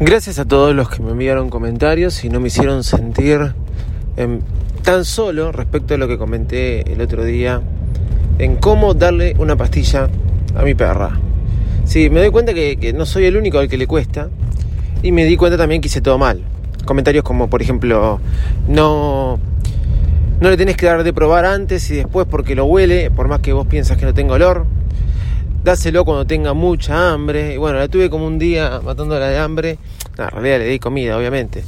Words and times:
Gracias 0.00 0.38
a 0.38 0.44
todos 0.44 0.74
los 0.74 0.90
que 0.90 1.02
me 1.02 1.12
enviaron 1.12 1.48
comentarios 1.48 2.24
y 2.24 2.28
no 2.28 2.38
me 2.38 2.48
hicieron 2.48 2.84
sentir 2.84 3.54
em, 4.16 4.40
tan 4.82 5.04
solo 5.04 5.50
respecto 5.50 5.94
a 5.94 5.96
lo 5.96 6.06
que 6.06 6.18
comenté 6.18 6.92
el 6.92 7.00
otro 7.00 7.24
día 7.24 7.62
en 8.38 8.56
cómo 8.56 8.92
darle 8.92 9.34
una 9.38 9.56
pastilla 9.56 10.10
a 10.56 10.62
mi 10.62 10.74
perra. 10.74 11.18
Sí, 11.86 12.10
me 12.10 12.20
doy 12.20 12.30
cuenta 12.30 12.52
que, 12.52 12.76
que 12.76 12.92
no 12.92 13.06
soy 13.06 13.24
el 13.24 13.36
único 13.36 13.58
al 13.58 13.68
que 13.68 13.78
le 13.78 13.86
cuesta 13.86 14.28
y 15.02 15.10
me 15.10 15.24
di 15.24 15.36
cuenta 15.36 15.56
también 15.56 15.80
que 15.80 15.88
hice 15.88 16.00
todo 16.00 16.18
mal. 16.18 16.42
Comentarios 16.84 17.24
como, 17.24 17.48
por 17.48 17.62
ejemplo, 17.62 18.20
no, 18.68 19.38
no 20.40 20.50
le 20.50 20.56
tenés 20.56 20.76
que 20.76 20.84
dar 20.86 21.02
de 21.02 21.12
probar 21.12 21.44
antes 21.44 21.90
y 21.90 21.94
después 21.96 22.26
porque 22.28 22.54
lo 22.54 22.66
huele, 22.66 23.10
por 23.10 23.28
más 23.28 23.40
que 23.40 23.52
vos 23.52 23.66
piensas 23.66 23.96
que 23.96 24.04
no 24.04 24.12
tenga 24.12 24.34
olor 24.34 24.66
dáselo 25.64 26.04
cuando 26.04 26.26
tenga 26.26 26.52
mucha 26.52 27.12
hambre. 27.12 27.54
Y 27.54 27.56
bueno, 27.56 27.78
la 27.78 27.88
tuve 27.88 28.10
como 28.10 28.26
un 28.26 28.38
día 28.38 28.80
matándola 28.84 29.28
de 29.28 29.38
hambre. 29.38 29.78
en 30.18 30.30
realidad 30.30 30.58
le 30.58 30.66
di 30.66 30.78
comida, 30.78 31.16
obviamente. 31.16 31.64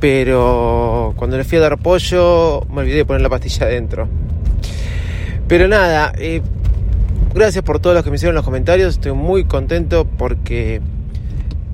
Pero 0.00 1.14
cuando 1.16 1.38
le 1.38 1.44
fui 1.44 1.58
a 1.58 1.60
dar 1.60 1.78
pollo, 1.78 2.66
me 2.68 2.80
olvidé 2.80 2.96
de 2.96 3.04
poner 3.04 3.22
la 3.22 3.30
pastilla 3.30 3.66
adentro. 3.66 4.08
Pero 5.46 5.68
nada, 5.68 6.12
eh, 6.18 6.42
gracias 7.32 7.62
por 7.62 7.78
todos 7.78 7.94
los 7.94 8.02
que 8.02 8.10
me 8.10 8.16
hicieron 8.16 8.34
los 8.34 8.44
comentarios. 8.44 8.94
Estoy 8.94 9.12
muy 9.12 9.44
contento 9.44 10.04
porque 10.04 10.80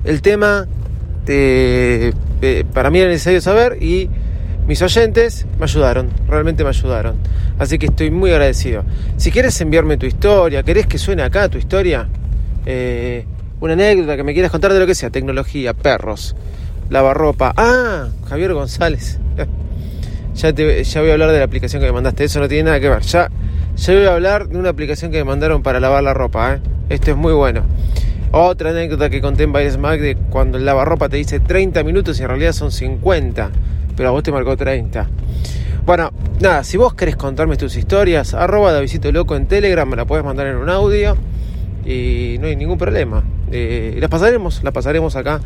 el 0.05 0.21
tema 0.21 0.67
eh, 1.27 2.13
para 2.75 2.91
mí 2.91 2.99
era 2.99 3.09
necesario 3.09 3.41
saber 3.41 3.83
y 3.83 4.11
mis 4.69 4.83
oyentes 4.83 5.47
me 5.59 5.65
ayudaron, 5.65 6.11
realmente 6.29 6.63
me 6.63 6.69
ayudaron. 6.69 7.17
Así 7.59 7.79
que 7.79 7.87
estoy 7.87 8.11
muy 8.11 8.31
agradecido. 8.31 8.85
Si 9.17 9.31
quieres 9.31 9.59
enviarme 9.63 9.97
tu 9.97 10.05
historia, 10.05 10.63
querés 10.63 10.87
que 10.87 10.99
suene 10.99 11.23
acá 11.23 11.49
tu 11.49 11.57
historia, 11.57 12.07
eh, 12.67 13.25
una 13.61 13.73
anécdota 13.73 14.15
que 14.15 14.23
me 14.25 14.35
quieras 14.35 14.53
contar 14.53 14.75
de 14.75 14.79
lo 14.79 14.87
que 14.87 14.95
sea, 14.95 15.09
tecnología, 15.09 15.73
perros, 15.73 16.37
lavarropa. 16.91 17.55
Ah, 17.57 18.09
Javier 18.29 18.53
González. 18.53 19.19
ya, 20.35 20.53
te, 20.53 20.85
voy 21.01 21.09
a 21.09 21.13
hablar 21.15 21.33
de 21.33 21.39
la 21.39 21.45
aplicación 21.45 21.81
que 21.81 21.87
me 21.87 21.93
mandaste, 21.93 22.25
eso 22.25 22.39
no 22.39 22.47
tiene 22.47 22.65
nada 22.65 22.79
que 22.79 22.91
ver. 22.91 23.01
Ya, 23.05 23.31
voy 23.87 24.05
a 24.05 24.13
hablar 24.13 24.49
de 24.49 24.59
una 24.59 24.69
aplicación 24.69 25.11
que 25.11 25.17
me 25.17 25.25
mandaron 25.25 25.63
para 25.63 25.81
lavar 25.81 26.03
la 26.03 26.13
ropa. 26.13 26.57
¿eh? 26.57 26.61
Esto 26.91 27.13
es 27.13 27.17
muy 27.17 27.33
bueno. 27.33 27.63
Otra 28.33 28.69
anécdota 28.69 29.09
que 29.09 29.23
conté 29.23 29.45
en 29.45 29.81
Mag 29.81 29.99
de 29.99 30.15
cuando 30.29 30.59
el 30.59 30.67
lavarropa 30.67 31.09
te 31.09 31.17
dice 31.17 31.41
30 31.41 31.83
minutos 31.85 32.21
y 32.21 32.23
en 32.23 32.29
realidad 32.29 32.53
son 32.53 32.71
50 32.71 33.51
pero 33.99 34.11
a 34.11 34.13
vos 34.13 34.23
te 34.23 34.31
marcó 34.31 34.57
30. 34.57 35.09
Bueno, 35.85 36.13
nada, 36.39 36.63
si 36.63 36.77
vos 36.77 36.95
querés 36.95 37.17
contarme 37.17 37.57
tus 37.57 37.75
historias, 37.75 38.33
arroba 38.33 38.73
Davidito 38.73 39.11
Loco 39.11 39.35
en 39.35 39.47
Telegram, 39.47 39.89
me 39.89 39.97
la 39.97 40.05
puedes 40.05 40.25
mandar 40.25 40.47
en 40.47 40.55
un 40.55 40.71
audio 40.71 41.17
y 41.85 42.37
no 42.41 42.47
hay 42.47 42.55
ningún 42.55 42.79
problema. 42.79 43.25
Eh, 43.51 43.97
las 43.99 44.09
pasaremos, 44.09 44.63
las 44.63 44.73
pasaremos 44.73 45.17
acá 45.17 45.41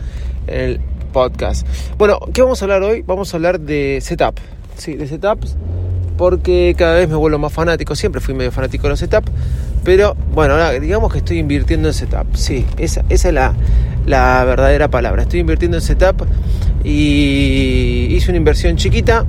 en 0.47 0.61
el 0.61 0.81
podcast. 1.15 1.67
Bueno, 1.97 2.19
¿qué 2.35 2.43
vamos 2.43 2.61
a 2.61 2.67
hablar 2.67 2.83
hoy? 2.83 3.01
Vamos 3.01 3.33
a 3.33 3.39
hablar 3.39 3.59
de 3.59 4.01
setup. 4.03 4.35
Sí, 4.77 4.97
de 4.97 5.07
setups, 5.07 5.57
porque 6.19 6.75
cada 6.77 6.97
vez 6.97 7.09
me 7.09 7.17
vuelvo 7.17 7.39
más 7.39 7.55
fanático. 7.55 7.97
Siempre 7.97 8.21
fui 8.21 8.35
medio 8.35 8.53
fanático 8.53 8.83
de 8.83 8.91
los 8.91 8.99
setup, 8.99 9.25
pero 9.83 10.15
bueno, 10.35 10.53
ahora 10.53 10.73
digamos 10.73 11.11
que 11.11 11.19
estoy 11.19 11.39
invirtiendo 11.39 11.89
en 11.89 11.95
setup. 11.95 12.27
Sí, 12.35 12.67
esa, 12.77 13.03
esa 13.09 13.29
es 13.29 13.35
la, 13.35 13.55
la 14.05 14.45
verdadera 14.45 14.89
palabra. 14.89 15.23
Estoy 15.23 15.41
invirtiendo 15.41 15.79
en 15.79 15.83
setup 15.83 16.27
y 16.85 18.09
hice 18.11 18.31
una 18.31 18.39
inversión 18.39 18.77
chiquita, 18.77 19.25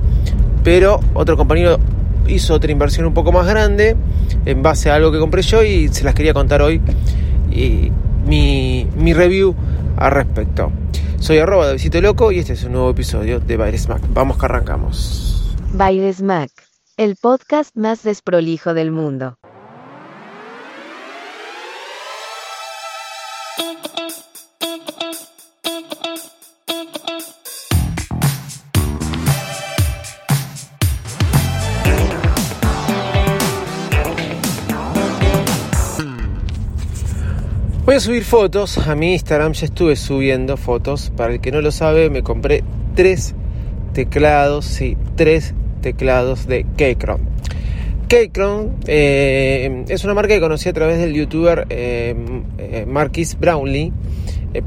pero 0.62 1.00
otro 1.14 1.36
compañero 1.36 1.78
hizo 2.26 2.54
otra 2.54 2.72
inversión 2.72 3.06
un 3.06 3.14
poco 3.14 3.32
más 3.32 3.46
grande 3.46 3.96
en 4.44 4.62
base 4.62 4.90
a 4.90 4.94
algo 4.94 5.12
que 5.12 5.18
compré 5.18 5.42
yo 5.42 5.62
y 5.62 5.88
se 5.88 6.04
las 6.04 6.14
quería 6.14 6.34
contar 6.34 6.62
hoy 6.62 6.80
y 7.50 7.90
mi, 8.26 8.86
mi 8.96 9.12
review 9.12 9.54
al 9.96 10.10
respecto. 10.10 10.72
Soy 11.18 11.38
arroba 11.38 11.66
de 11.68 11.74
Visito 11.74 12.00
Loco 12.00 12.32
y 12.32 12.38
este 12.38 12.52
es 12.52 12.64
un 12.64 12.72
nuevo 12.72 12.90
episodio 12.90 13.40
de 13.40 13.56
Bailes 13.56 13.88
Mac. 13.88 14.02
Vamos 14.10 14.36
que 14.38 14.46
arrancamos. 14.46 15.56
Mac, 16.22 16.50
el 16.96 17.16
podcast 17.16 17.76
más 17.76 18.02
desprolijo 18.02 18.74
del 18.74 18.90
mundo. 18.90 19.38
Subir 38.00 38.24
fotos 38.24 38.76
a 38.76 38.96
mi 38.96 39.12
Instagram, 39.12 39.52
ya 39.52 39.66
estuve 39.66 39.94
subiendo 39.94 40.56
fotos. 40.56 41.12
Para 41.16 41.32
el 41.32 41.40
que 41.40 41.52
no 41.52 41.62
lo 41.62 41.70
sabe, 41.70 42.10
me 42.10 42.24
compré 42.24 42.64
tres 42.96 43.36
teclados, 43.92 44.64
sí, 44.64 44.96
tres 45.14 45.54
teclados 45.80 46.48
de 46.48 46.66
Keychron. 46.76 47.20
Keychron 48.08 48.76
eh, 48.88 49.84
es 49.88 50.04
una 50.04 50.12
marca 50.12 50.34
que 50.34 50.40
conocí 50.40 50.68
a 50.68 50.72
través 50.72 50.98
del 50.98 51.14
youtuber 51.14 51.66
eh, 51.70 52.16
eh, 52.58 52.84
Marquis 52.86 53.38
Brownlee. 53.38 53.92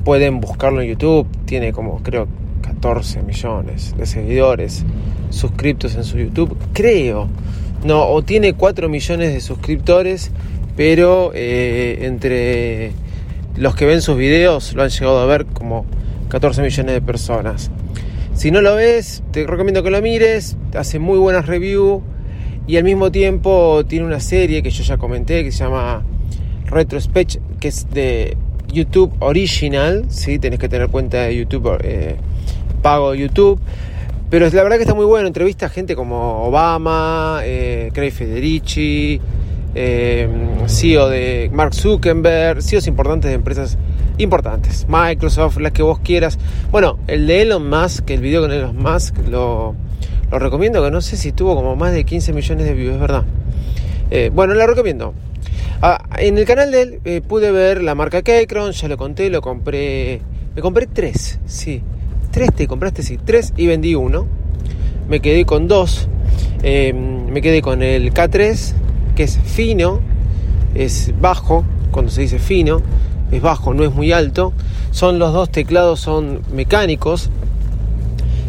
pueden 0.05 0.39
buscarlo 0.39 0.81
en 0.81 0.88
YouTube, 0.88 1.27
tiene 1.45 1.73
como 1.73 2.01
creo 2.01 2.29
14 2.61 3.23
millones 3.23 3.94
de 3.97 4.05
seguidores 4.05 4.85
suscriptos 5.31 5.95
en 5.95 6.05
su 6.05 6.17
YouTube, 6.17 6.57
creo. 6.73 7.27
No, 7.83 8.07
o 8.07 8.21
tiene 8.23 8.53
4 8.53 8.88
millones 8.88 9.33
de 9.33 9.41
suscriptores, 9.41 10.31
pero 10.75 11.31
entre 11.35 12.94
los 13.57 13.75
que 13.75 13.85
ven 13.85 14.01
sus 14.01 14.18
videos 14.18 14.73
lo 14.73 14.84
han 14.84 14.90
llegado 14.90 15.19
a 15.19 15.25
ver 15.25 15.45
como 15.45 15.85
14 16.29 16.62
millones 16.62 16.94
de 16.94 17.01
personas. 17.01 17.72
Si 18.34 18.51
no 18.51 18.62
lo 18.62 18.75
ves, 18.75 19.23
te 19.31 19.47
recomiendo 19.47 19.81
que 19.81 19.90
lo 19.90 20.01
mires, 20.01 20.57
hace 20.75 21.00
muy 21.00 21.18
buenas 21.18 21.47
reviews 21.47 22.03
y 22.68 22.78
al 22.78 22.84
mismo 22.84 23.12
tiempo 23.12 23.84
tiene 23.88 24.06
una 24.06 24.19
serie 24.19 24.62
que 24.62 24.69
yo 24.69 24.84
ya 24.84 24.97
comenté 24.97 25.44
que 25.44 25.51
se 25.51 25.63
llama 25.63 26.03
Retrospect, 26.68 27.38
que 27.59 27.69
es 27.69 27.90
de 27.90 28.38
YouTube 28.72 29.12
Original, 29.19 30.06
¿sí? 30.09 30.38
tenés 30.38 30.59
que 30.59 30.69
tener 30.69 30.89
cuenta 30.89 31.24
de 31.24 31.35
YouTube, 31.35 31.79
eh, 31.84 32.16
pago 32.81 33.16
YouTube. 33.16 33.59
Pero 34.29 34.50
la 34.50 34.63
verdad 34.63 34.75
que 34.75 34.84
está 34.84 34.94
muy 34.94 35.06
bueno, 35.06 35.28
entrevista 35.28 35.68
a 35.68 35.69
gente 35.69 35.95
como 35.95 36.44
Obama, 36.44 37.39
eh, 37.44 37.89
Craig 37.94 38.12
Federici, 38.12 39.22
eh, 39.79 40.27
CEO 40.65 41.07
de 41.07 41.51
Mark 41.53 41.75
Zuckerberg, 41.75 42.63
CEOs 42.63 42.88
importantes 42.88 43.29
de 43.29 43.35
empresas 43.35 43.77
importantes, 44.17 44.88
Microsoft, 44.89 45.57
las 45.59 45.71
que 45.71 45.83
vos 45.83 45.99
quieras. 45.99 46.39
Bueno, 46.71 46.97
el 47.05 47.27
de 47.27 47.43
Elon 47.43 47.69
Musk, 47.69 48.09
el 48.09 48.21
video 48.21 48.41
con 48.41 48.51
Elon 48.51 48.75
Musk, 48.75 49.15
lo, 49.29 49.75
recomiendo, 50.31 50.83
que 50.83 50.89
no 50.89 50.99
sé 51.01 51.15
si 51.15 51.31
tuvo 51.31 51.55
como 51.55 51.75
más 51.75 51.93
de 51.93 52.05
15 52.05 52.33
millones 52.33 52.65
de 52.65 52.73
views, 52.73 52.95
es 52.95 52.99
verdad. 52.99 53.23
Eh, 54.09 54.31
bueno, 54.33 54.55
lo 54.55 54.65
recomiendo. 54.65 55.13
Ah, 55.79 56.03
en 56.17 56.39
el 56.39 56.45
canal 56.45 56.71
de 56.71 56.81
él 56.81 56.99
eh, 57.05 57.21
pude 57.21 57.51
ver 57.51 57.83
la 57.83 57.94
marca 57.94 58.23
Keychron, 58.23 58.71
ya 58.71 58.88
lo 58.88 58.97
conté, 58.97 59.29
lo 59.29 59.41
compré. 59.41 60.21
Me 60.56 60.62
compré 60.63 60.88
tres, 60.88 61.39
sí. 61.45 61.83
Tres 62.31 62.51
te 62.51 62.68
compraste, 62.68 63.03
sí. 63.03 63.19
Tres 63.23 63.53
y 63.56 63.68
vendí 63.68 63.94
uno. 63.94 64.27
Me 65.07 65.19
quedé 65.19 65.45
con 65.45 65.68
dos. 65.68 66.09
Eh, 66.63 66.94
me 66.94 67.41
quedé 67.44 67.62
con 67.62 67.83
el 67.83 68.12
K3 68.12 68.87
que 69.18 69.24
es 69.24 69.40
fino, 69.40 70.00
es 70.75 71.12
bajo, 71.19 71.66
cuando 71.90 72.12
se 72.12 72.22
dice 72.22 72.38
fino, 72.38 72.84
es 73.31 73.42
bajo, 73.42 73.74
no 73.74 73.84
es 73.84 73.92
muy 73.92 74.12
alto. 74.12 74.54
Son 74.92 75.18
los 75.18 75.34
dos 75.34 75.50
teclados, 75.50 76.00
son 76.00 76.42
mecánicos 76.54 77.31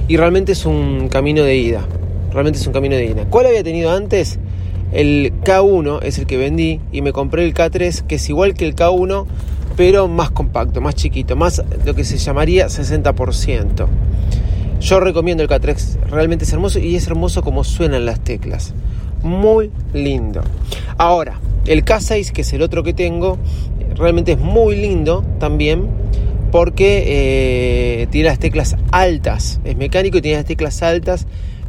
y 0.09 0.19
realmente 0.19 0.53
es 0.53 0.67
un 0.67 1.09
camino 1.09 1.43
de 1.43 1.57
ida. 1.57 1.87
Realmente 2.33 2.59
es 2.59 2.67
un 2.67 2.75
camino 2.75 2.97
de 2.97 3.07
ida. 3.07 3.25
¿Cuál 3.31 3.47
había 3.47 3.65
tenido 3.65 3.91
antes? 3.91 4.39
El 4.93 5.33
K1 5.43 6.01
es 6.03 6.19
el 6.19 6.27
que 6.27 6.37
vendí 6.37 6.81
y 6.93 7.01
me 7.01 7.13
compré 7.13 7.47
el 7.47 7.55
K3 7.55 8.03
que 8.03 8.17
es 8.17 8.29
igual 8.29 8.53
que 8.53 8.67
el 8.67 8.77
K1 8.77 9.25
pero 9.75 10.07
más 10.07 10.31
compacto, 10.31 10.83
más 10.83 10.97
chiquito, 10.97 11.35
más 11.35 11.63
lo 11.87 11.95
que 11.95 12.05
se 12.05 12.19
llamaría 12.19 12.67
60%. 12.67 13.87
Yo 14.81 15.01
recomiendo 15.01 15.43
el 15.43 15.49
K3, 15.49 16.05
realmente 16.11 16.45
es 16.45 16.53
hermoso 16.53 16.79
y 16.79 16.95
es 16.95 17.07
hermoso 17.07 17.43
como 17.43 17.65
suenan 17.65 18.05
las 18.05 18.21
teclas 18.21 18.75
muy 19.23 19.71
lindo. 19.93 20.43
Ahora, 20.97 21.41
El 21.67 21.85
K6, 21.85 22.33
que 22.33 22.41
es 22.43 22.53
el 22.53 22.63
otro 22.63 22.83
que 22.83 22.93
tengo, 22.93 23.39
realmente 23.97 24.33
es 24.33 24.39
muy 24.39 24.77
lindo 24.77 25.25
también 25.39 25.87
porque 26.51 27.05
eh, 28.03 28.07
tiene 28.11 28.29
las 28.29 28.39
teclas 28.39 28.77
altas, 28.91 29.61
es 29.65 29.77
mecánico 29.77 30.19
y 30.19 30.23
tiene 30.23 30.39
las 30.39 30.47
teclas 30.47 30.83
altas 30.83 31.27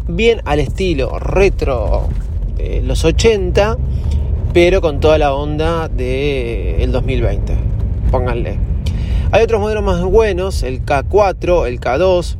bien 0.07 0.41
al 0.45 0.59
estilo 0.59 1.19
retro 1.19 2.07
eh, 2.57 2.81
los 2.83 3.05
80, 3.05 3.77
pero 4.53 4.81
con 4.81 4.99
toda 4.99 5.17
la 5.17 5.33
onda 5.33 5.87
del 5.87 6.77
de, 6.77 6.87
2020. 6.91 7.53
Pónganle. 8.11 8.57
Hay 9.31 9.43
otros 9.43 9.61
modelos 9.61 9.83
más 9.83 10.03
buenos, 10.03 10.63
el 10.63 10.83
K4, 10.83 11.67
el 11.67 11.79
K2, 11.79 12.37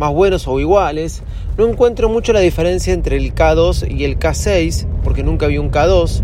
más 0.00 0.12
buenos 0.14 0.48
o 0.48 0.58
iguales. 0.58 1.22
No 1.58 1.68
encuentro 1.68 2.08
mucho 2.08 2.32
la 2.32 2.40
diferencia 2.40 2.94
entre 2.94 3.18
el 3.18 3.34
K2 3.34 3.94
y 3.94 4.04
el 4.04 4.18
K6, 4.18 4.86
porque 5.04 5.22
nunca 5.22 5.46
vi 5.46 5.58
un 5.58 5.70
K2. 5.70 6.22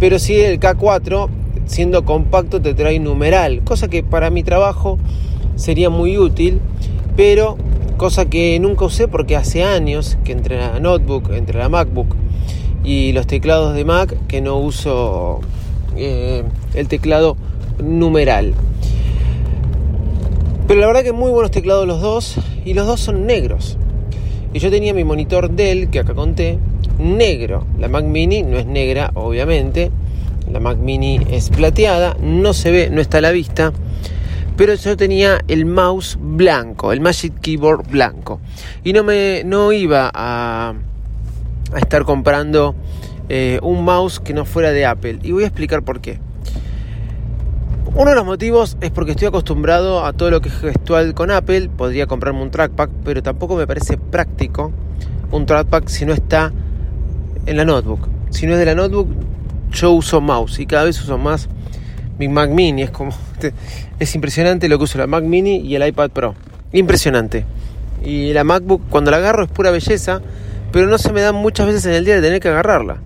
Pero 0.00 0.18
sí 0.18 0.34
el 0.34 0.58
K4, 0.58 1.28
siendo 1.64 2.04
compacto, 2.04 2.60
te 2.60 2.74
trae 2.74 2.98
numeral, 2.98 3.62
cosa 3.62 3.86
que 3.86 4.02
para 4.02 4.30
mi 4.30 4.42
trabajo 4.42 4.98
sería 5.54 5.90
muy 5.90 6.18
útil, 6.18 6.60
pero 7.16 7.56
cosa 7.98 8.24
que 8.24 8.58
nunca 8.58 8.84
usé 8.84 9.06
porque 9.06 9.36
hace 9.36 9.62
años 9.62 10.18
que 10.24 10.32
entre 10.32 10.56
la 10.56 10.80
notebook, 10.80 11.30
entre 11.30 11.60
la 11.60 11.68
MacBook 11.68 12.16
y 12.82 13.12
los 13.12 13.28
teclados 13.28 13.76
de 13.76 13.84
Mac 13.84 14.16
que 14.26 14.40
no 14.40 14.56
uso 14.56 15.40
eh, 15.94 16.42
el 16.74 16.88
teclado 16.88 17.36
numeral. 17.80 18.54
Pero 20.66 20.80
la 20.80 20.86
verdad 20.88 21.04
que 21.04 21.12
muy 21.12 21.30
buenos 21.30 21.52
teclados 21.52 21.86
los 21.86 22.00
dos 22.00 22.38
y 22.64 22.74
los 22.74 22.86
dos 22.86 23.00
son 23.00 23.26
negros. 23.26 23.76
Y 24.52 24.58
yo 24.58 24.70
tenía 24.70 24.94
mi 24.94 25.04
monitor 25.04 25.50
Dell, 25.50 25.90
que 25.90 26.00
acá 26.00 26.14
conté, 26.14 26.58
negro. 26.98 27.66
La 27.78 27.88
Mac 27.88 28.04
Mini 28.04 28.42
no 28.42 28.58
es 28.58 28.66
negra, 28.66 29.10
obviamente. 29.14 29.90
La 30.50 30.60
Mac 30.60 30.78
Mini 30.78 31.20
es 31.30 31.50
plateada, 31.50 32.16
no 32.20 32.52
se 32.52 32.70
ve, 32.70 32.90
no 32.90 33.00
está 33.00 33.18
a 33.18 33.22
la 33.22 33.30
vista. 33.30 33.72
Pero 34.56 34.74
yo 34.74 34.96
tenía 34.96 35.40
el 35.48 35.64
mouse 35.64 36.18
blanco, 36.20 36.92
el 36.92 37.00
Magic 37.00 37.40
Keyboard 37.40 37.88
blanco. 37.88 38.40
Y 38.84 38.92
no 38.92 39.02
me 39.02 39.42
no 39.44 39.72
iba 39.72 40.10
a 40.12 40.74
a 41.72 41.78
estar 41.78 42.04
comprando 42.04 42.74
eh, 43.28 43.58
un 43.62 43.84
mouse 43.84 44.20
que 44.20 44.34
no 44.34 44.44
fuera 44.44 44.72
de 44.72 44.86
Apple. 44.86 45.18
Y 45.22 45.32
voy 45.32 45.44
a 45.44 45.46
explicar 45.46 45.82
por 45.82 46.00
qué. 46.00 46.18
Uno 47.94 48.10
de 48.10 48.16
los 48.16 48.24
motivos 48.24 48.78
es 48.80 48.90
porque 48.90 49.10
estoy 49.10 49.28
acostumbrado 49.28 50.04
a 50.04 50.14
todo 50.14 50.30
lo 50.30 50.40
que 50.40 50.48
es 50.48 50.54
gestual 50.54 51.12
con 51.12 51.30
Apple. 51.30 51.68
Podría 51.68 52.06
comprarme 52.06 52.42
un 52.42 52.50
trackpad, 52.50 52.88
pero 53.04 53.22
tampoco 53.22 53.54
me 53.54 53.66
parece 53.66 53.98
práctico 53.98 54.72
un 55.30 55.44
trackpad 55.44 55.84
si 55.86 56.06
no 56.06 56.14
está 56.14 56.52
en 57.44 57.56
la 57.56 57.64
notebook. 57.64 58.08
Si 58.30 58.46
no 58.46 58.54
es 58.54 58.58
de 58.58 58.64
la 58.64 58.74
notebook, 58.74 59.08
yo 59.72 59.92
uso 59.92 60.20
mouse 60.20 60.58
y 60.58 60.66
cada 60.66 60.84
vez 60.84 61.00
uso 61.02 61.18
más 61.18 61.48
mi 62.18 62.28
Mac 62.28 62.50
Mini. 62.50 62.82
Es 62.82 62.90
como 62.90 63.12
es 63.98 64.14
impresionante 64.14 64.68
lo 64.68 64.78
que 64.78 64.84
uso 64.84 64.96
la 64.96 65.06
Mac 65.06 65.24
Mini 65.24 65.58
y 65.58 65.74
el 65.74 65.86
iPad 65.86 66.10
Pro. 66.10 66.34
Impresionante. 66.72 67.44
Y 68.02 68.32
la 68.32 68.42
MacBook 68.42 68.88
cuando 68.88 69.10
la 69.10 69.18
agarro 69.18 69.44
es 69.44 69.50
pura 69.50 69.70
belleza 69.70 70.22
pero 70.72 70.86
no 70.86 70.98
se 70.98 71.12
me 71.12 71.20
dan 71.20 71.34
muchas 71.34 71.66
veces 71.66 71.84
en 71.84 71.92
el 71.92 72.04
día 72.04 72.16
de 72.16 72.22
tener 72.22 72.40
que 72.40 72.48
agarrarla. 72.48 72.96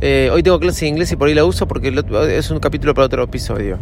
Eh, 0.00 0.30
hoy 0.32 0.44
tengo 0.44 0.60
clase 0.60 0.84
de 0.84 0.90
inglés 0.90 1.10
y 1.10 1.16
por 1.16 1.26
ahí 1.26 1.34
la 1.34 1.44
uso 1.44 1.66
porque 1.66 1.92
es 2.30 2.50
un 2.50 2.60
capítulo 2.60 2.94
para 2.94 3.06
otro 3.06 3.24
episodio. 3.24 3.78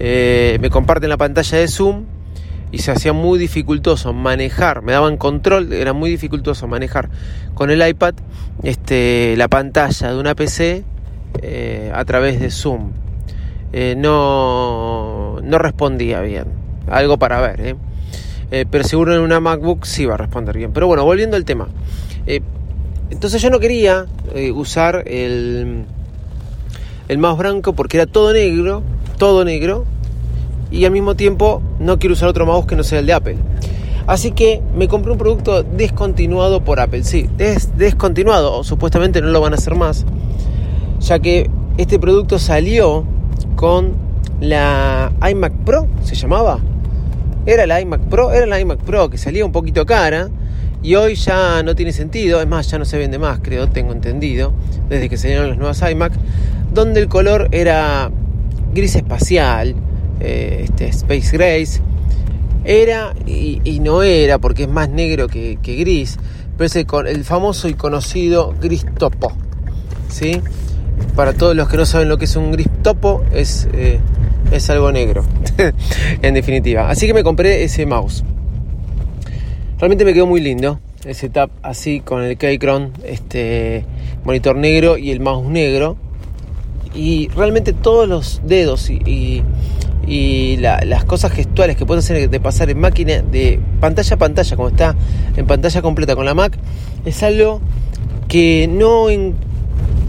Eh, 0.00 0.58
me 0.60 0.68
comparten 0.68 1.08
la 1.08 1.16
pantalla 1.16 1.58
de 1.58 1.68
Zoom 1.68 2.06
y 2.72 2.78
se 2.78 2.90
hacía 2.90 3.12
muy 3.12 3.38
dificultoso 3.38 4.12
manejar, 4.12 4.82
me 4.82 4.92
daban 4.92 5.16
control, 5.16 5.72
era 5.72 5.92
muy 5.92 6.10
dificultoso 6.10 6.66
manejar 6.66 7.08
con 7.54 7.70
el 7.70 7.86
iPad 7.86 8.14
este, 8.62 9.34
la 9.36 9.48
pantalla 9.48 10.12
de 10.12 10.18
una 10.18 10.34
PC 10.34 10.84
eh, 11.42 11.92
a 11.94 12.04
través 12.04 12.40
de 12.40 12.50
Zoom. 12.50 12.92
no, 13.96 15.38
no 15.40 15.58
respondía 15.58 16.20
bien, 16.20 16.46
algo 16.88 17.16
para 17.18 17.40
ver, 17.40 17.76
pero 18.70 18.82
seguro 18.82 19.14
en 19.14 19.20
una 19.20 19.38
MacBook 19.38 19.84
sí 19.84 20.04
va 20.04 20.14
a 20.14 20.18
responder 20.18 20.56
bien. 20.56 20.72
Pero 20.72 20.88
bueno, 20.88 21.04
volviendo 21.04 21.36
al 21.36 21.44
tema. 21.44 21.68
Entonces 23.10 23.42
yo 23.42 23.50
no 23.50 23.58
quería 23.58 24.06
eh, 24.34 24.52
usar 24.52 25.02
el, 25.06 25.84
el 27.08 27.18
mouse 27.18 27.38
blanco 27.38 27.72
porque 27.74 27.96
era 27.96 28.06
todo 28.06 28.32
negro, 28.32 28.82
todo 29.18 29.44
negro, 29.44 29.84
y 30.70 30.84
al 30.84 30.92
mismo 30.92 31.16
tiempo 31.16 31.60
no 31.78 31.98
quiero 31.98 32.14
usar 32.14 32.28
otro 32.28 32.46
mouse 32.46 32.66
que 32.66 32.76
no 32.76 32.84
sea 32.84 33.00
el 33.00 33.06
de 33.06 33.12
Apple. 33.12 33.36
Así 34.06 34.32
que 34.32 34.62
me 34.74 34.88
compré 34.88 35.12
un 35.12 35.18
producto 35.18 35.62
descontinuado 35.62 36.64
por 36.64 36.80
Apple. 36.80 37.04
Sí, 37.04 37.28
es 37.38 37.76
descontinuado, 37.76 38.56
o 38.56 38.64
supuestamente 38.64 39.20
no 39.20 39.28
lo 39.28 39.40
van 39.40 39.52
a 39.52 39.56
hacer 39.56 39.74
más, 39.74 40.06
ya 41.00 41.18
que 41.18 41.50
este 41.76 41.98
producto 41.98 42.38
salió 42.38 43.04
con 43.56 43.94
la 44.40 45.12
iMac 45.28 45.52
Pro, 45.64 45.88
se 46.02 46.14
llamaba. 46.14 46.60
Era 47.46 47.66
la 47.66 47.80
iMac 47.80 48.02
Pro, 48.02 48.32
era 48.32 48.46
la 48.46 48.60
iMac 48.60 48.78
Pro 48.78 49.10
que 49.10 49.18
salía 49.18 49.44
un 49.44 49.52
poquito 49.52 49.84
cara 49.84 50.28
y 50.82 50.94
hoy 50.94 51.14
ya 51.14 51.62
no 51.62 51.74
tiene 51.74 51.92
sentido, 51.92 52.40
es 52.40 52.46
más, 52.46 52.70
ya 52.70 52.78
no 52.78 52.84
se 52.84 52.96
vende 52.96 53.18
más, 53.18 53.40
creo, 53.40 53.68
tengo 53.68 53.92
entendido, 53.92 54.52
desde 54.88 55.08
que 55.08 55.16
salieron 55.16 55.48
las 55.48 55.58
nuevas 55.58 55.82
iMac, 55.90 56.12
donde 56.72 57.00
el 57.00 57.08
color 57.08 57.48
era 57.52 58.10
gris 58.72 58.96
espacial, 58.96 59.74
eh, 60.20 60.62
este, 60.64 60.88
Space 60.88 61.36
Grace, 61.36 61.80
era 62.64 63.14
y, 63.26 63.80
no 63.80 64.02
era, 64.02 64.38
porque 64.38 64.64
es 64.64 64.68
más 64.68 64.88
negro 64.88 65.28
que, 65.28 65.58
gris, 65.62 66.18
pero 66.56 66.66
es 66.66 66.76
el, 66.76 67.24
famoso 67.24 67.68
y 67.68 67.74
conocido 67.74 68.54
gris 68.60 68.86
topo, 68.98 69.32
¿sí? 70.08 70.40
Para 71.14 71.32
todos 71.32 71.56
los 71.56 71.68
que 71.68 71.76
no 71.76 71.86
saben 71.86 72.08
lo 72.08 72.18
que 72.18 72.26
es 72.26 72.36
un 72.36 72.52
gris 72.52 72.68
topo, 72.82 73.22
es, 73.32 73.68
eh, 73.74 74.00
es 74.50 74.70
algo 74.70 74.92
negro, 74.92 75.24
en 76.22 76.34
definitiva. 76.34 76.88
Así 76.88 77.06
que 77.06 77.14
me 77.14 77.22
compré 77.22 77.64
ese 77.64 77.84
mouse. 77.86 78.24
Realmente 79.80 80.04
me 80.04 80.12
quedó 80.12 80.26
muy 80.26 80.42
lindo 80.42 80.78
el 81.06 81.14
setup 81.14 81.50
así 81.62 82.00
con 82.00 82.22
el 82.22 82.36
Keychron, 82.36 82.92
este 83.02 83.86
monitor 84.24 84.54
negro 84.54 84.98
y 84.98 85.10
el 85.10 85.20
mouse 85.20 85.48
negro. 85.48 85.96
Y 86.94 87.28
realmente 87.28 87.72
todos 87.72 88.06
los 88.06 88.42
dedos 88.44 88.90
y, 88.90 89.42
las 90.58 91.04
cosas 91.06 91.32
gestuales 91.32 91.76
que 91.76 91.86
puedes 91.86 92.04
hacer 92.04 92.28
de 92.28 92.40
pasar 92.40 92.68
en 92.68 92.78
máquina 92.78 93.22
de 93.22 93.58
pantalla 93.80 94.16
a 94.16 94.18
pantalla, 94.18 94.54
como 94.54 94.68
está 94.68 94.94
en 95.34 95.46
pantalla 95.46 95.80
completa 95.80 96.14
con 96.14 96.26
la 96.26 96.34
Mac, 96.34 96.58
es 97.06 97.22
algo 97.22 97.62
que 98.28 98.68
no, 98.70 99.06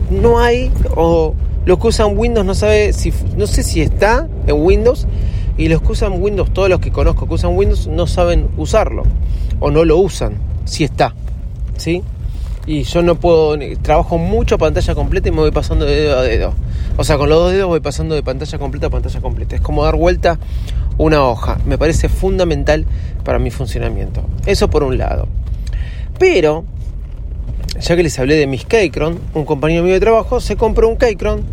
no 0.10 0.40
hay 0.40 0.70
o 0.98 1.34
los 1.66 1.80
que 1.80 1.88
usan 1.88 2.18
Windows 2.18 2.46
no 2.46 2.56
sabe 2.56 2.92
si 2.92 3.14
no 3.38 3.48
sé 3.48 3.64
si 3.64 3.80
está 3.80 4.28
en 4.48 4.56
Windows 4.62 5.08
y 5.58 5.70
los 5.70 5.82
que 5.82 5.94
usan 5.94 6.22
Windows, 6.22 6.52
todos 6.52 6.68
los 6.68 6.80
que 6.82 6.92
conozco 6.92 7.26
que 7.28 7.36
usan 7.36 7.56
Windows 7.56 7.88
no 7.88 8.08
saben 8.08 8.50
usarlo 8.58 9.04
o 9.62 9.72
no 9.72 9.86
lo 9.86 9.98
usan, 9.98 10.34
si 10.66 10.84
está, 10.84 11.14
¿sí? 11.78 12.04
Y 12.68 12.84
yo 12.84 13.02
no 13.02 13.16
puedo, 13.16 13.58
trabajo 13.82 14.18
mucho 14.18 14.58
pantalla 14.58 14.94
completa 14.94 15.30
y 15.30 15.32
me 15.32 15.38
voy 15.38 15.52
pasando 15.52 15.86
de 15.86 15.96
dedo 15.96 16.20
a 16.20 16.24
dedo. 16.24 16.54
O 16.98 17.04
sea, 17.04 17.18
con 17.18 17.30
los 17.30 17.40
dos 17.40 17.52
dedos 17.54 17.70
voy 17.70 17.80
pasando 17.80 18.14
de 18.14 18.22
pantalla 18.22 18.60
completa 18.60 18.88
a 18.88 18.90
pantalla 18.90 19.22
completa. 19.22 19.56
Es 19.56 19.62
como 19.62 19.84
dar 19.84 19.96
vuelta 19.96 20.38
una 20.98 21.24
hoja. 21.24 21.58
Me 21.66 21.78
parece 21.78 22.10
fundamental 22.10 22.86
para 23.24 23.40
mi 23.40 23.50
funcionamiento. 23.50 24.24
Eso 24.46 24.70
por 24.70 24.84
un 24.84 24.98
lado. 24.98 25.28
Pero, 26.20 26.66
ya 27.80 27.96
que 27.96 28.04
les 28.04 28.20
hablé 28.20 28.36
de 28.36 28.46
mis 28.46 28.66
Keychron, 28.66 29.20
un 29.34 29.46
compañero 29.46 29.84
mío 29.84 29.94
de 29.94 30.00
trabajo 30.00 30.40
se 30.40 30.56
compró 30.56 30.88
un 30.88 30.98
Keychron, 30.98 31.44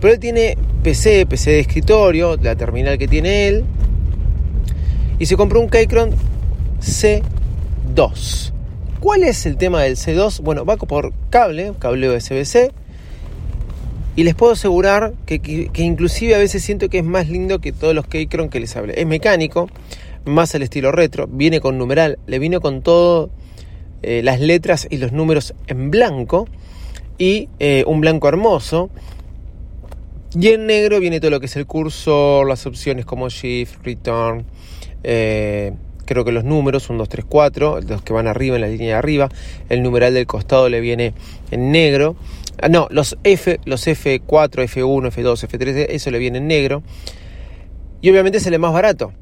pero 0.00 0.14
él 0.14 0.18
tiene 0.18 0.56
PC, 0.82 1.26
PC 1.26 1.50
de 1.50 1.60
escritorio, 1.60 2.36
la 2.36 2.56
terminal 2.56 2.96
que 2.96 3.06
tiene 3.06 3.48
él, 3.48 3.64
y 5.18 5.26
se 5.26 5.36
compró 5.36 5.60
un 5.60 5.68
Keychron 5.68 6.10
C 6.80 7.22
2. 7.94 8.52
¿Cuál 9.00 9.22
es 9.24 9.44
el 9.46 9.56
tema 9.56 9.82
del 9.82 9.96
C2? 9.96 10.40
Bueno, 10.40 10.64
va 10.64 10.76
por 10.76 11.12
cable, 11.30 11.72
cable 11.78 12.08
USB-C. 12.08 12.72
Y 14.16 14.22
les 14.22 14.34
puedo 14.34 14.52
asegurar 14.52 15.12
que, 15.26 15.70
inclusive 15.74 16.34
a 16.34 16.38
veces 16.38 16.62
siento 16.62 16.88
que 16.88 16.98
es 16.98 17.04
más 17.04 17.28
lindo 17.28 17.60
que 17.60 17.72
todos 17.72 17.94
los 17.94 18.06
Keychron 18.06 18.48
que 18.48 18.60
les 18.60 18.74
hablé. 18.76 19.00
Es 19.00 19.06
mecánico, 19.06 19.68
más 20.24 20.54
al 20.54 20.62
estilo 20.62 20.92
retro, 20.92 21.26
viene 21.26 21.60
con 21.60 21.78
numeral, 21.78 22.18
le 22.26 22.38
vino 22.38 22.60
con 22.60 22.82
todo 22.82 23.30
eh, 24.02 24.22
las 24.22 24.40
letras 24.40 24.86
y 24.88 24.98
los 24.98 25.12
números 25.12 25.54
en 25.66 25.90
blanco 25.90 26.46
y 27.18 27.48
eh, 27.58 27.84
un 27.86 28.00
blanco 28.00 28.28
hermoso. 28.28 28.90
Y 30.38 30.48
en 30.48 30.66
negro 30.66 31.00
viene 31.00 31.20
todo 31.20 31.30
lo 31.30 31.40
que 31.40 31.46
es 31.46 31.56
el 31.56 31.66
cursor, 31.66 32.48
las 32.48 32.66
opciones 32.66 33.04
como 33.04 33.28
Shift, 33.28 33.84
Return, 33.84 34.46
eh, 35.02 35.72
creo 36.04 36.24
que 36.24 36.32
los 36.32 36.44
números, 36.44 36.90
1, 36.90 36.98
2, 36.98 37.08
3, 37.08 37.24
4, 37.28 37.80
los 37.80 38.02
que 38.02 38.12
van 38.12 38.26
arriba 38.26 38.56
en 38.56 38.62
la 38.62 38.68
línea 38.68 38.88
de 38.88 38.94
arriba, 38.94 39.28
el 39.68 39.82
numeral 39.82 40.14
del 40.14 40.26
costado 40.26 40.68
le 40.68 40.80
viene 40.80 41.14
en 41.50 41.72
negro. 41.72 42.16
Ah, 42.60 42.68
no, 42.68 42.86
los 42.90 43.18
F, 43.24 43.60
los 43.64 43.86
F4, 43.86 44.22
F1, 44.22 45.10
F2, 45.10 45.48
F3, 45.48 45.86
eso 45.90 46.10
le 46.10 46.18
viene 46.18 46.38
en 46.38 46.46
negro. 46.46 46.82
Y 48.00 48.10
obviamente 48.10 48.38
es 48.38 48.46
el 48.46 48.58
más 48.58 48.72
barato. 48.72 49.12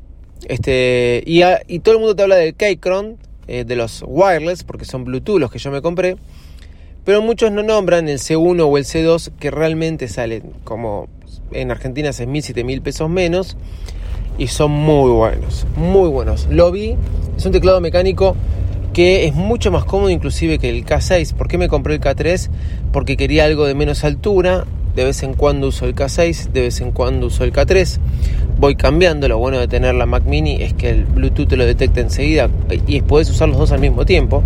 Este, 0.48 1.22
y, 1.24 1.42
y 1.68 1.78
todo 1.80 1.94
el 1.94 2.00
mundo 2.00 2.16
te 2.16 2.22
habla 2.22 2.36
del 2.36 2.54
Keychron, 2.54 3.16
eh, 3.48 3.64
de 3.64 3.76
los 3.76 4.04
wireless, 4.06 4.64
porque 4.64 4.84
son 4.84 5.04
Bluetooth 5.04 5.38
los 5.38 5.50
que 5.50 5.58
yo 5.58 5.70
me 5.70 5.82
compré. 5.82 6.16
Pero 7.04 7.20
muchos 7.20 7.50
no 7.50 7.62
nombran 7.62 8.08
el 8.08 8.18
C1 8.18 8.60
o 8.60 8.78
el 8.78 8.84
C2 8.84 9.32
que 9.38 9.50
realmente 9.50 10.06
salen 10.08 10.52
como 10.62 11.08
en 11.50 11.70
Argentina 11.70 12.10
6.000, 12.10 12.54
7.000 12.54 12.82
pesos 12.82 13.10
menos 13.10 13.56
y 14.38 14.48
son 14.48 14.70
muy 14.70 15.10
buenos, 15.10 15.66
muy 15.76 16.08
buenos. 16.08 16.46
Lo 16.50 16.70
vi, 16.70 16.96
es 17.36 17.46
un 17.46 17.52
teclado 17.52 17.80
mecánico 17.80 18.36
que 18.92 19.26
es 19.26 19.34
mucho 19.34 19.70
más 19.70 19.84
cómodo 19.84 20.10
inclusive 20.10 20.58
que 20.58 20.68
el 20.68 20.84
K6. 20.84 21.34
¿Por 21.34 21.48
qué 21.48 21.58
me 21.58 21.68
compré 21.68 21.94
el 21.94 22.00
K3? 22.00 22.48
Porque 22.92 23.16
quería 23.16 23.44
algo 23.44 23.66
de 23.66 23.74
menos 23.74 24.04
altura. 24.04 24.64
De 24.94 25.04
vez 25.04 25.22
en 25.22 25.32
cuando 25.32 25.68
uso 25.68 25.86
el 25.86 25.94
K6, 25.94 26.52
de 26.52 26.60
vez 26.60 26.82
en 26.82 26.92
cuando 26.92 27.28
uso 27.28 27.44
el 27.44 27.52
K3. 27.52 27.98
Voy 28.58 28.76
cambiando. 28.76 29.26
Lo 29.28 29.38
bueno 29.38 29.58
de 29.58 29.66
tener 29.66 29.94
la 29.94 30.04
Mac 30.04 30.24
Mini 30.26 30.62
es 30.62 30.74
que 30.74 30.90
el 30.90 31.04
Bluetooth 31.06 31.48
te 31.48 31.56
lo 31.56 31.64
detecta 31.64 32.00
enseguida 32.00 32.50
y 32.86 33.00
puedes 33.00 33.30
usar 33.30 33.48
los 33.48 33.56
dos 33.56 33.72
al 33.72 33.80
mismo 33.80 34.04
tiempo. 34.04 34.42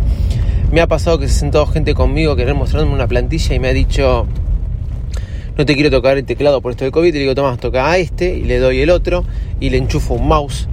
Me 0.71 0.81
ha 0.81 0.87
pasado 0.87 1.19
que 1.19 1.27
se 1.27 1.35
ha 1.35 1.41
sentado 1.41 1.67
gente 1.67 1.95
conmigo 1.95 2.37
querer 2.37 2.55
mostrarme 2.55 2.93
una 2.93 3.09
plantilla 3.09 3.55
y 3.55 3.59
me 3.59 3.69
ha 3.69 3.73
dicho, 3.73 4.27
no 5.57 5.65
te 5.65 5.75
quiero 5.75 5.91
tocar 5.91 6.19
el 6.19 6.25
teclado 6.25 6.61
por 6.61 6.73
esto 6.73 6.85
de 6.85 6.91
COVID, 6.91 7.15
le 7.15 7.21
digo, 7.21 7.35
toma, 7.35 7.57
toca 7.57 7.91
a 7.91 7.97
este 7.97 8.37
y 8.37 8.43
le 8.43 8.59
doy 8.59 8.81
el 8.81 8.91
otro 8.91 9.25
y 9.59 9.71
le 9.71 9.79
enchufo 9.79 10.15
un 10.15 10.29
mouse 10.29 10.69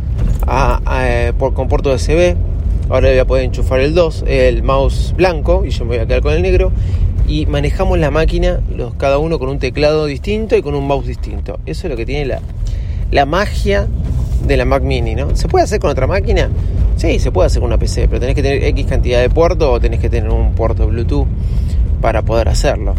por, 1.37 1.53
con 1.53 1.69
puerto 1.69 1.93
USB. 1.93 2.35
Ahora 2.89 3.09
voy 3.09 3.17
a 3.17 3.25
poder 3.25 3.45
enchufar 3.45 3.79
el 3.79 3.93
2, 3.93 4.25
el 4.27 4.61
mouse 4.61 5.13
blanco 5.15 5.63
y 5.65 5.69
yo 5.69 5.85
me 5.85 5.95
voy 5.95 5.99
a 5.99 6.05
quedar 6.05 6.21
con 6.21 6.33
el 6.33 6.41
negro. 6.41 6.73
Y 7.29 7.45
manejamos 7.45 7.97
la 7.97 8.11
máquina, 8.11 8.59
los, 8.75 8.93
cada 8.95 9.17
uno 9.19 9.39
con 9.39 9.47
un 9.47 9.57
teclado 9.57 10.05
distinto 10.05 10.57
y 10.57 10.61
con 10.61 10.75
un 10.75 10.85
mouse 10.85 11.07
distinto. 11.07 11.59
Eso 11.65 11.87
es 11.87 11.91
lo 11.91 11.95
que 11.95 12.05
tiene 12.05 12.25
la, 12.25 12.41
la 13.09 13.25
magia 13.25 13.87
de 14.45 14.57
la 14.57 14.65
Mac 14.65 14.83
Mini, 14.83 15.15
¿no? 15.15 15.33
¿Se 15.37 15.47
puede 15.47 15.63
hacer 15.63 15.79
con 15.79 15.91
otra 15.91 16.07
máquina? 16.07 16.49
Sí, 16.97 17.19
se 17.19 17.31
puede 17.31 17.47
hacer 17.47 17.61
con 17.61 17.69
una 17.69 17.77
PC, 17.77 18.09
pero 18.09 18.19
tenés 18.19 18.35
que 18.35 18.43
tener 18.43 18.61
X 18.65 18.85
cantidad 18.85 19.21
de 19.21 19.29
puertos 19.29 19.69
o 19.69 19.79
tenés 19.79 20.01
que 20.01 20.09
tener 20.09 20.29
un 20.29 20.53
puerto 20.53 20.87
Bluetooth 20.87 21.27
para 22.01 22.23
poder 22.23 22.49
hacerlo 22.49 22.95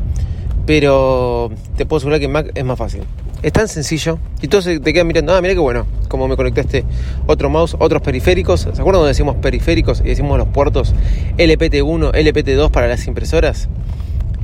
pero 0.66 1.50
te 1.76 1.87
puedo 1.87 1.99
asegurar 1.99 2.21
que 2.21 2.28
Mac 2.28 2.50
es 2.54 2.64
más 2.64 2.78
fácil. 2.78 3.02
Es 3.42 3.52
tan 3.52 3.68
sencillo 3.68 4.18
y 4.40 4.49
todos 4.49 4.64
te 4.64 4.92
quedan 4.92 5.06
mirando, 5.06 5.35
ah, 5.35 5.40
mira 5.42 5.52
qué 5.52 5.61
bueno, 5.61 5.87
como 6.09 6.28
me 6.28 6.37
conecté 6.37 6.62
este 6.62 6.85
otro 7.26 7.50
mouse, 7.50 7.76
otros 7.78 8.00
periféricos. 8.00 8.61
¿Se 8.61 8.68
acuerdan 8.68 8.85
cuando 8.85 9.06
decimos 9.06 9.37
periféricos 9.37 10.00
y 10.00 10.04
decimos 10.04 10.38
los 10.38 10.49
puertos 10.49 10.94
LPT1, 11.37 12.12
LPT2 12.12 12.71
para 12.71 12.88
las 12.88 13.06
impresoras? 13.06 13.68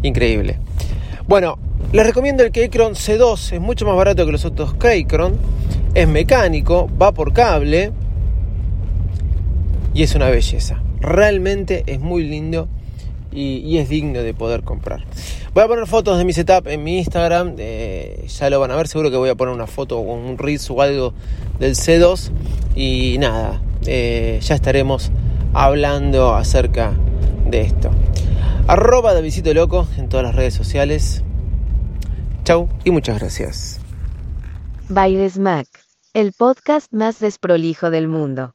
Increíble. 0.02 0.58
Bueno, 1.26 1.58
les 1.92 2.06
recomiendo 2.06 2.42
el 2.42 2.52
Keychron 2.52 2.94
C2, 2.94 3.52
es 3.52 3.60
mucho 3.60 3.86
más 3.86 3.96
barato 3.96 4.26
que 4.26 4.32
los 4.32 4.44
otros 4.44 4.74
Keychron, 4.74 5.38
es 5.94 6.06
mecánico, 6.06 6.90
va 7.00 7.12
por 7.12 7.32
cable 7.32 7.92
y 9.94 10.02
es 10.02 10.14
una 10.14 10.28
belleza. 10.28 10.82
Realmente 11.00 11.84
es 11.86 12.00
muy 12.00 12.24
lindo 12.24 12.68
y, 13.32 13.78
es 13.78 13.88
digno 13.88 14.22
de 14.22 14.34
poder 14.34 14.62
comprar. 14.62 15.04
Voy 15.54 15.64
a 15.64 15.68
poner 15.68 15.87
fotos 15.87 16.18
de 16.18 16.25
mi 16.25 16.32
setup 16.32 16.66
en 16.66 16.82
mi 16.82 16.99
Instagram, 16.99 17.54
eh, 17.58 18.25
ya 18.28 18.50
lo 18.50 18.60
van 18.60 18.70
a 18.70 18.76
ver, 18.76 18.88
seguro 18.88 19.10
que 19.10 19.16
voy 19.16 19.30
a 19.30 19.34
poner 19.34 19.54
una 19.54 19.66
foto 19.66 19.96
con 20.04 20.18
un 20.18 20.38
Reels 20.38 20.70
o 20.70 20.80
algo 20.80 21.12
del 21.58 21.75
C2 21.75 22.30
y 22.75 23.16
nada, 23.18 23.60
eh, 23.87 24.38
ya 24.42 24.54
estaremos 24.54 25.10
hablando 25.52 26.34
acerca 26.34 26.92
de 27.46 27.62
esto. 27.62 27.90
Arroba 28.66 29.14
de 29.14 29.22
Visito 29.22 29.52
Loco 29.52 29.87
en 29.96 30.08
todas 30.08 30.25
las 30.25 30.34
redes 30.34 30.54
sociales. 30.54 31.25
Chau 32.44 32.68
y 32.84 32.90
muchas 32.90 33.18
gracias. 33.18 33.80
Bailes 34.88 35.38
Mac, 35.38 35.66
el 36.14 36.32
podcast 36.32 36.92
más 36.92 37.20
desprolijo 37.20 37.90
del 37.90 38.08
mundo. 38.08 38.54